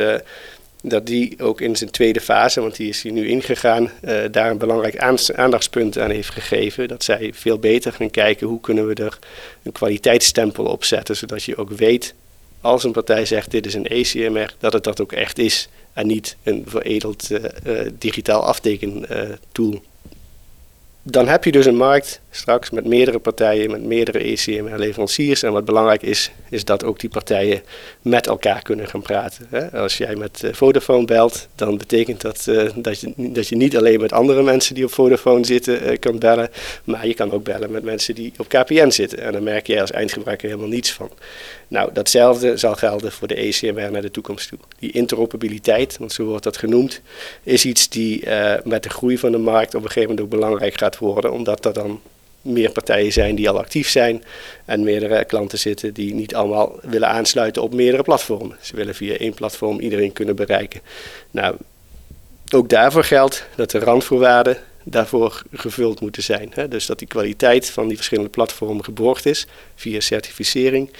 dat 0.88 1.06
die 1.06 1.34
ook 1.38 1.60
in 1.60 1.76
zijn 1.76 1.90
tweede 1.90 2.20
fase, 2.20 2.60
want 2.60 2.76
die 2.76 2.88
is 2.88 3.02
hier 3.02 3.12
nu 3.12 3.28
ingegaan, 3.28 3.90
uh, 4.04 4.18
daar 4.30 4.50
een 4.50 4.58
belangrijk 4.58 4.98
aandachtspunt 5.36 5.98
aan 5.98 6.10
heeft 6.10 6.30
gegeven. 6.30 6.88
Dat 6.88 7.04
zij 7.04 7.30
veel 7.34 7.58
beter 7.58 7.92
gaan 7.92 8.10
kijken 8.10 8.46
hoe 8.46 8.60
kunnen 8.60 8.86
we 8.86 8.94
er 8.94 9.18
een 9.62 9.72
kwaliteitsstempel 9.72 10.64
op 10.64 10.84
zetten, 10.84 11.16
zodat 11.16 11.42
je 11.42 11.56
ook 11.56 11.70
weet 11.70 12.14
als 12.60 12.84
een 12.84 12.92
partij 12.92 13.26
zegt 13.26 13.50
dit 13.50 13.66
is 13.66 13.74
een 13.74 13.86
ECMR, 13.86 14.54
dat 14.58 14.72
het 14.72 14.84
dat 14.84 15.00
ook 15.00 15.12
echt 15.12 15.38
is 15.38 15.68
en 15.92 16.06
niet 16.06 16.36
een 16.42 16.64
veredeld 16.66 17.30
uh, 17.30 17.38
uh, 17.66 17.90
digitaal 17.98 18.44
aftekentool 18.44 19.82
dan 21.08 21.28
heb 21.28 21.44
je 21.44 21.52
dus 21.52 21.66
een 21.66 21.76
markt 21.76 22.20
straks 22.30 22.70
met 22.70 22.84
meerdere 22.84 23.18
partijen, 23.18 23.70
met 23.70 23.82
meerdere 23.82 24.18
ECMR-leveranciers. 24.18 25.42
En 25.42 25.52
wat 25.52 25.64
belangrijk 25.64 26.02
is, 26.02 26.30
is 26.50 26.64
dat 26.64 26.84
ook 26.84 27.00
die 27.00 27.10
partijen 27.10 27.62
met 28.02 28.26
elkaar 28.26 28.62
kunnen 28.62 28.88
gaan 28.88 29.02
praten. 29.02 29.70
Als 29.72 29.96
jij 29.96 30.16
met 30.16 30.42
eh, 30.42 30.52
Vodafone 30.52 31.04
belt, 31.04 31.48
dan 31.54 31.78
betekent 31.78 32.20
dat 32.20 32.46
uh, 32.48 32.70
dat, 32.74 33.00
je, 33.00 33.12
dat 33.16 33.48
je 33.48 33.56
niet 33.56 33.76
alleen 33.76 34.00
met 34.00 34.12
andere 34.12 34.42
mensen 34.42 34.74
die 34.74 34.84
op 34.84 34.92
Vodafone 34.92 35.44
zitten 35.44 35.90
uh, 35.90 35.98
kan 35.98 36.18
bellen, 36.18 36.50
maar 36.84 37.06
je 37.06 37.14
kan 37.14 37.32
ook 37.32 37.44
bellen 37.44 37.70
met 37.70 37.82
mensen 37.82 38.14
die 38.14 38.32
op 38.36 38.48
KPN 38.48 38.90
zitten. 38.90 39.18
En 39.18 39.32
dan 39.32 39.42
merk 39.42 39.66
jij 39.66 39.80
als 39.80 39.90
eindgebruiker 39.90 40.48
helemaal 40.48 40.68
niets 40.68 40.92
van. 40.92 41.10
Nou, 41.68 41.90
datzelfde 41.92 42.56
zal 42.56 42.74
gelden 42.74 43.12
voor 43.12 43.28
de 43.28 43.34
ECMR 43.34 43.90
naar 43.90 44.02
de 44.02 44.10
toekomst 44.10 44.48
toe. 44.48 44.58
Die 44.78 44.92
interoperabiliteit, 44.92 45.98
want 45.98 46.12
zo 46.12 46.24
wordt 46.24 46.44
dat 46.44 46.56
genoemd, 46.56 47.00
is 47.42 47.64
iets 47.64 47.88
die 47.88 48.28
met 48.64 48.82
de 48.82 48.88
groei 48.88 49.18
van 49.18 49.32
de 49.32 49.38
markt 49.38 49.74
op 49.74 49.82
een 49.82 49.90
gegeven 49.90 50.08
moment 50.08 50.20
ook 50.20 50.40
belangrijk 50.40 50.78
gaat 50.78 50.98
worden, 50.98 51.32
omdat 51.32 51.64
er 51.64 51.72
dan 51.72 52.00
meer 52.46 52.70
partijen 52.70 53.12
zijn 53.12 53.34
die 53.34 53.48
al 53.48 53.58
actief 53.58 53.88
zijn 53.88 54.24
en 54.64 54.84
meerdere 54.84 55.24
klanten 55.24 55.58
zitten 55.58 55.94
die 55.94 56.14
niet 56.14 56.34
allemaal 56.34 56.78
willen 56.82 57.08
aansluiten 57.08 57.62
op 57.62 57.74
meerdere 57.74 58.02
platformen. 58.02 58.56
Ze 58.60 58.76
willen 58.76 58.94
via 58.94 59.16
één 59.16 59.34
platform 59.34 59.80
iedereen 59.80 60.12
kunnen 60.12 60.36
bereiken. 60.36 60.80
Nou, 61.30 61.56
ook 62.54 62.68
daarvoor 62.68 63.04
geldt 63.04 63.46
dat 63.56 63.70
de 63.70 63.78
randvoorwaarden 63.78 64.58
daarvoor 64.88 65.42
gevuld 65.52 66.00
moeten 66.00 66.22
zijn. 66.22 66.50
Hè? 66.54 66.68
Dus 66.68 66.86
dat 66.86 66.98
die 66.98 67.08
kwaliteit 67.08 67.70
van 67.70 67.86
die 67.86 67.96
verschillende 67.96 68.30
platformen 68.30 68.84
geborgd 68.84 69.26
is 69.26 69.46
via 69.74 70.00
certificering. 70.00 70.90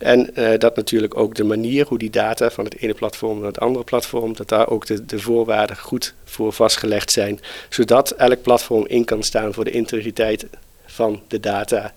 En 0.00 0.30
uh, 0.34 0.58
dat 0.58 0.76
natuurlijk 0.76 1.16
ook 1.16 1.34
de 1.34 1.44
manier 1.44 1.86
hoe 1.86 1.98
die 1.98 2.10
data 2.10 2.50
van 2.50 2.64
het 2.64 2.76
ene 2.78 2.94
platform 2.94 3.38
naar 3.38 3.46
het 3.46 3.60
andere 3.60 3.84
platform, 3.84 4.36
dat 4.36 4.48
daar 4.48 4.68
ook 4.68 4.86
de, 4.86 5.04
de 5.04 5.18
voorwaarden 5.18 5.76
goed 5.76 6.14
voor 6.24 6.52
vastgelegd 6.52 7.12
zijn. 7.12 7.40
Zodat 7.68 8.10
elk 8.10 8.42
platform 8.42 8.86
in 8.86 9.04
kan 9.04 9.22
staan 9.22 9.54
voor 9.54 9.64
de 9.64 9.70
integriteit 9.70 10.46
van 10.94 11.22
de 11.28 11.40
data 11.40 11.94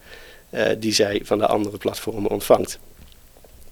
uh, 0.50 0.66
die 0.78 0.94
zij 0.94 1.22
van 1.24 1.38
de 1.38 1.48
andere 1.48 1.78
platformen 1.78 2.32
ontvangt. 2.32 2.80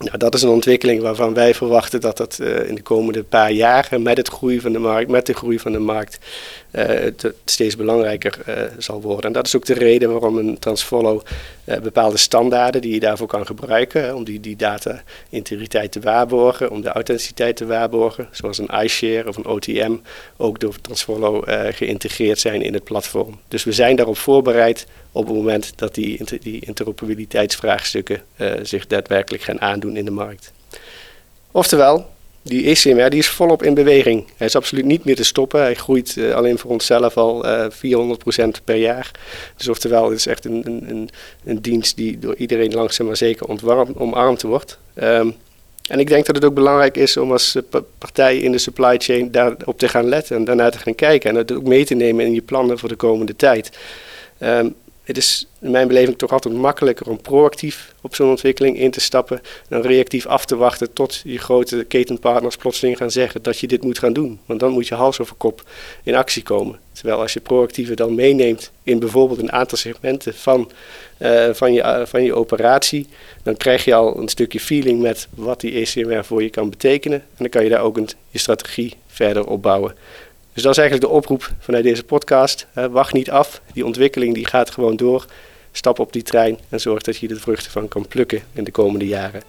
Nou, 0.05 0.17
dat 0.17 0.33
is 0.33 0.41
een 0.41 0.49
ontwikkeling 0.49 1.01
waarvan 1.01 1.33
wij 1.33 1.53
verwachten 1.53 2.01
dat 2.01 2.17
dat 2.17 2.37
uh, 2.41 2.69
in 2.69 2.75
de 2.75 2.81
komende 2.81 3.23
paar 3.23 3.51
jaren 3.51 4.01
met 4.01 4.17
het 4.17 4.27
groei 4.27 4.59
van 4.59 4.71
de 4.71 4.79
markt, 4.79 5.09
met 5.09 5.25
de 5.25 5.33
groei 5.33 5.59
van 5.59 5.71
de 5.71 5.79
markt, 5.79 6.19
het 6.71 7.33
steeds 7.45 7.75
belangrijker 7.75 8.39
uh, 8.49 8.55
zal 8.77 9.01
worden. 9.01 9.25
En 9.25 9.31
dat 9.31 9.45
is 9.47 9.55
ook 9.55 9.65
de 9.65 9.73
reden 9.73 10.11
waarom 10.11 10.37
een 10.37 10.59
Transfollow 10.59 11.21
bepaalde 11.81 12.17
standaarden 12.17 12.81
die 12.81 12.93
je 12.93 12.99
daarvoor 12.99 13.27
kan 13.27 13.45
gebruiken, 13.45 14.15
om 14.15 14.23
die, 14.23 14.39
die 14.39 14.55
data-integriteit 14.55 15.91
te 15.91 15.99
waarborgen, 15.99 16.71
om 16.71 16.81
de 16.81 16.89
authenticiteit 16.89 17.55
te 17.55 17.65
waarborgen, 17.65 18.27
zoals 18.31 18.57
een 18.57 18.83
iShare 18.83 19.27
of 19.27 19.37
een 19.37 19.45
OTM, 19.45 19.95
ook 20.37 20.59
door 20.59 20.81
Transfollow 20.81 21.43
geïntegreerd 21.71 22.39
zijn 22.39 22.61
in 22.61 22.73
het 22.73 22.83
platform. 22.83 23.39
Dus 23.47 23.63
we 23.63 23.71
zijn 23.71 23.95
daarop 23.95 24.17
voorbereid 24.17 24.87
op 25.11 25.25
het 25.25 25.35
moment 25.35 25.73
dat 25.75 25.95
die, 25.95 26.39
die 26.41 26.65
interoperabiliteitsvraagstukken 26.65 28.21
zich 28.61 28.87
daadwerkelijk 28.87 29.43
gaan 29.43 29.61
aandoen 29.61 29.94
in 29.97 30.05
de 30.05 30.11
markt. 30.11 30.51
Oftewel, 31.51 32.05
die 32.41 32.65
ECMR 32.65 33.09
die 33.09 33.19
is 33.19 33.27
volop 33.27 33.63
in 33.63 33.73
beweging. 33.73 34.25
Hij 34.37 34.47
is 34.47 34.55
absoluut 34.55 34.85
niet 34.85 35.05
meer 35.05 35.15
te 35.15 35.23
stoppen. 35.23 35.61
Hij 35.61 35.75
groeit 35.75 36.15
uh, 36.15 36.33
alleen 36.33 36.57
voor 36.57 36.71
onszelf 36.71 37.17
al 37.17 37.45
uh, 37.45 37.65
eh, 37.65 37.71
400% 38.57 38.63
per 38.63 38.75
jaar. 38.75 39.11
Dus 39.57 39.67
oftewel, 39.67 40.09
het 40.09 40.19
is 40.19 40.27
echt 40.27 40.45
een, 40.45 40.63
een, 40.65 41.09
een 41.45 41.61
dienst 41.61 41.95
die 41.95 42.19
door 42.19 42.35
iedereen 42.35 42.73
langzaam 42.73 43.07
maar 43.07 43.17
zeker 43.17 43.47
ontwarmd, 43.47 43.97
omarmd 43.97 44.41
wordt. 44.41 44.77
Um, 44.95 45.35
en 45.89 45.99
ik 45.99 46.07
denk 46.07 46.25
dat 46.25 46.35
het 46.35 46.45
ook 46.45 46.53
belangrijk 46.53 46.97
is 46.97 47.17
om 47.17 47.31
als 47.31 47.57
partij 47.97 48.37
in 48.37 48.51
de 48.51 48.57
supply 48.57 48.97
chain 48.97 49.31
daarop 49.31 49.79
te 49.79 49.87
gaan 49.87 50.05
letten 50.05 50.35
en 50.35 50.45
daarnaar 50.45 50.71
te 50.71 50.77
gaan 50.77 50.95
kijken. 50.95 51.29
En 51.29 51.35
dat 51.35 51.57
ook 51.57 51.63
mee 51.63 51.85
te 51.85 51.93
nemen 51.93 52.25
in 52.25 52.33
je 52.33 52.41
plannen 52.41 52.79
voor 52.79 52.89
de 52.89 52.95
komende 52.95 53.35
tijd. 53.35 53.77
Um, 54.39 54.75
het 55.05 55.17
is 55.17 55.47
in 55.61 55.71
mijn 55.71 55.87
beleving 55.87 56.17
toch 56.17 56.31
altijd 56.31 56.53
makkelijker 56.53 57.09
om 57.09 57.21
proactief 57.21 57.93
op 58.01 58.15
zo'n 58.15 58.29
ontwikkeling 58.29 58.79
in 58.79 58.91
te 58.91 59.01
stappen 59.01 59.41
dan 59.67 59.81
reactief 59.81 60.25
af 60.25 60.45
te 60.45 60.55
wachten 60.55 60.93
tot 60.93 61.21
je 61.23 61.37
grote 61.37 61.83
ketenpartners 61.83 62.55
plotseling 62.55 62.97
gaan 62.97 63.11
zeggen 63.11 63.43
dat 63.43 63.59
je 63.59 63.67
dit 63.67 63.83
moet 63.83 63.99
gaan 63.99 64.13
doen. 64.13 64.39
Want 64.45 64.59
dan 64.59 64.71
moet 64.71 64.87
je 64.87 64.95
hals 64.95 65.19
over 65.19 65.35
kop 65.35 65.63
in 66.03 66.15
actie 66.15 66.43
komen. 66.43 66.79
Terwijl 66.91 67.19
als 67.19 67.33
je 67.33 67.39
proactiever 67.39 67.95
dan 67.95 68.15
meeneemt 68.15 68.71
in 68.83 68.99
bijvoorbeeld 68.99 69.39
een 69.39 69.51
aantal 69.51 69.77
segmenten 69.77 70.33
van, 70.33 70.71
uh, 71.19 71.49
van, 71.51 71.73
je, 71.73 71.81
uh, 71.81 72.05
van 72.05 72.23
je 72.23 72.33
operatie, 72.33 73.07
dan 73.43 73.57
krijg 73.57 73.85
je 73.85 73.93
al 73.93 74.17
een 74.17 74.29
stukje 74.29 74.59
feeling 74.59 75.01
met 75.01 75.27
wat 75.35 75.59
die 75.59 75.73
ECMR 75.73 76.25
voor 76.25 76.43
je 76.43 76.49
kan 76.49 76.69
betekenen. 76.69 77.19
En 77.19 77.37
dan 77.37 77.49
kan 77.49 77.63
je 77.63 77.69
daar 77.69 77.81
ook 77.81 77.97
een, 77.97 78.09
je 78.29 78.39
strategie 78.39 78.93
verder 79.07 79.47
opbouwen. 79.47 79.95
Dus 80.55 80.63
dat 80.63 80.71
is 80.71 80.79
eigenlijk 80.79 81.09
de 81.09 81.15
oproep 81.17 81.51
vanuit 81.59 81.83
deze 81.83 82.03
podcast. 82.03 82.67
wacht 82.91 83.13
niet 83.13 83.31
af, 83.31 83.61
die 83.73 83.85
ontwikkeling 83.85 84.33
die 84.33 84.47
gaat 84.47 84.69
gewoon 84.69 84.95
door. 84.95 85.25
Stap 85.71 85.99
op 85.99 86.13
die 86.13 86.23
trein 86.23 86.59
en 86.69 86.79
zorg 86.79 87.01
dat 87.01 87.17
je 87.17 87.27
de 87.27 87.39
vruchten 87.39 87.71
van 87.71 87.87
kan 87.87 88.07
plukken 88.07 88.41
in 88.53 88.63
de 88.63 88.71
komende 88.71 89.07
jaren. 89.07 89.41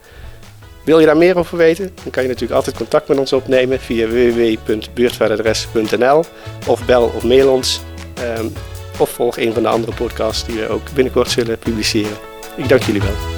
Wil 0.85 1.01
je 1.01 1.07
daar 1.07 1.17
meer 1.17 1.39
over 1.39 1.57
weten? 1.57 1.93
Dan 2.03 2.11
kan 2.11 2.23
je 2.23 2.29
natuurlijk 2.29 2.57
altijd 2.57 2.77
contact 2.77 3.09
met 3.09 3.19
ons 3.19 3.33
opnemen 3.33 3.81
via 3.81 4.09
www.beurtvaardadres.nl 4.09 6.25
of 6.67 6.87
bel 6.87 7.13
of 7.17 7.25
mail 7.25 7.53
ons. 7.53 7.81
Um, 8.39 8.53
of 8.99 9.11
volg 9.11 9.39
een 9.39 9.53
van 9.53 9.63
de 9.63 9.69
andere 9.69 9.95
podcasts 9.95 10.47
die 10.47 10.59
we 10.59 10.69
ook 10.69 10.93
binnenkort 10.95 11.31
zullen 11.31 11.59
publiceren. 11.59 12.17
Ik 12.57 12.69
dank 12.69 12.83
jullie 12.83 13.03
wel. 13.03 13.36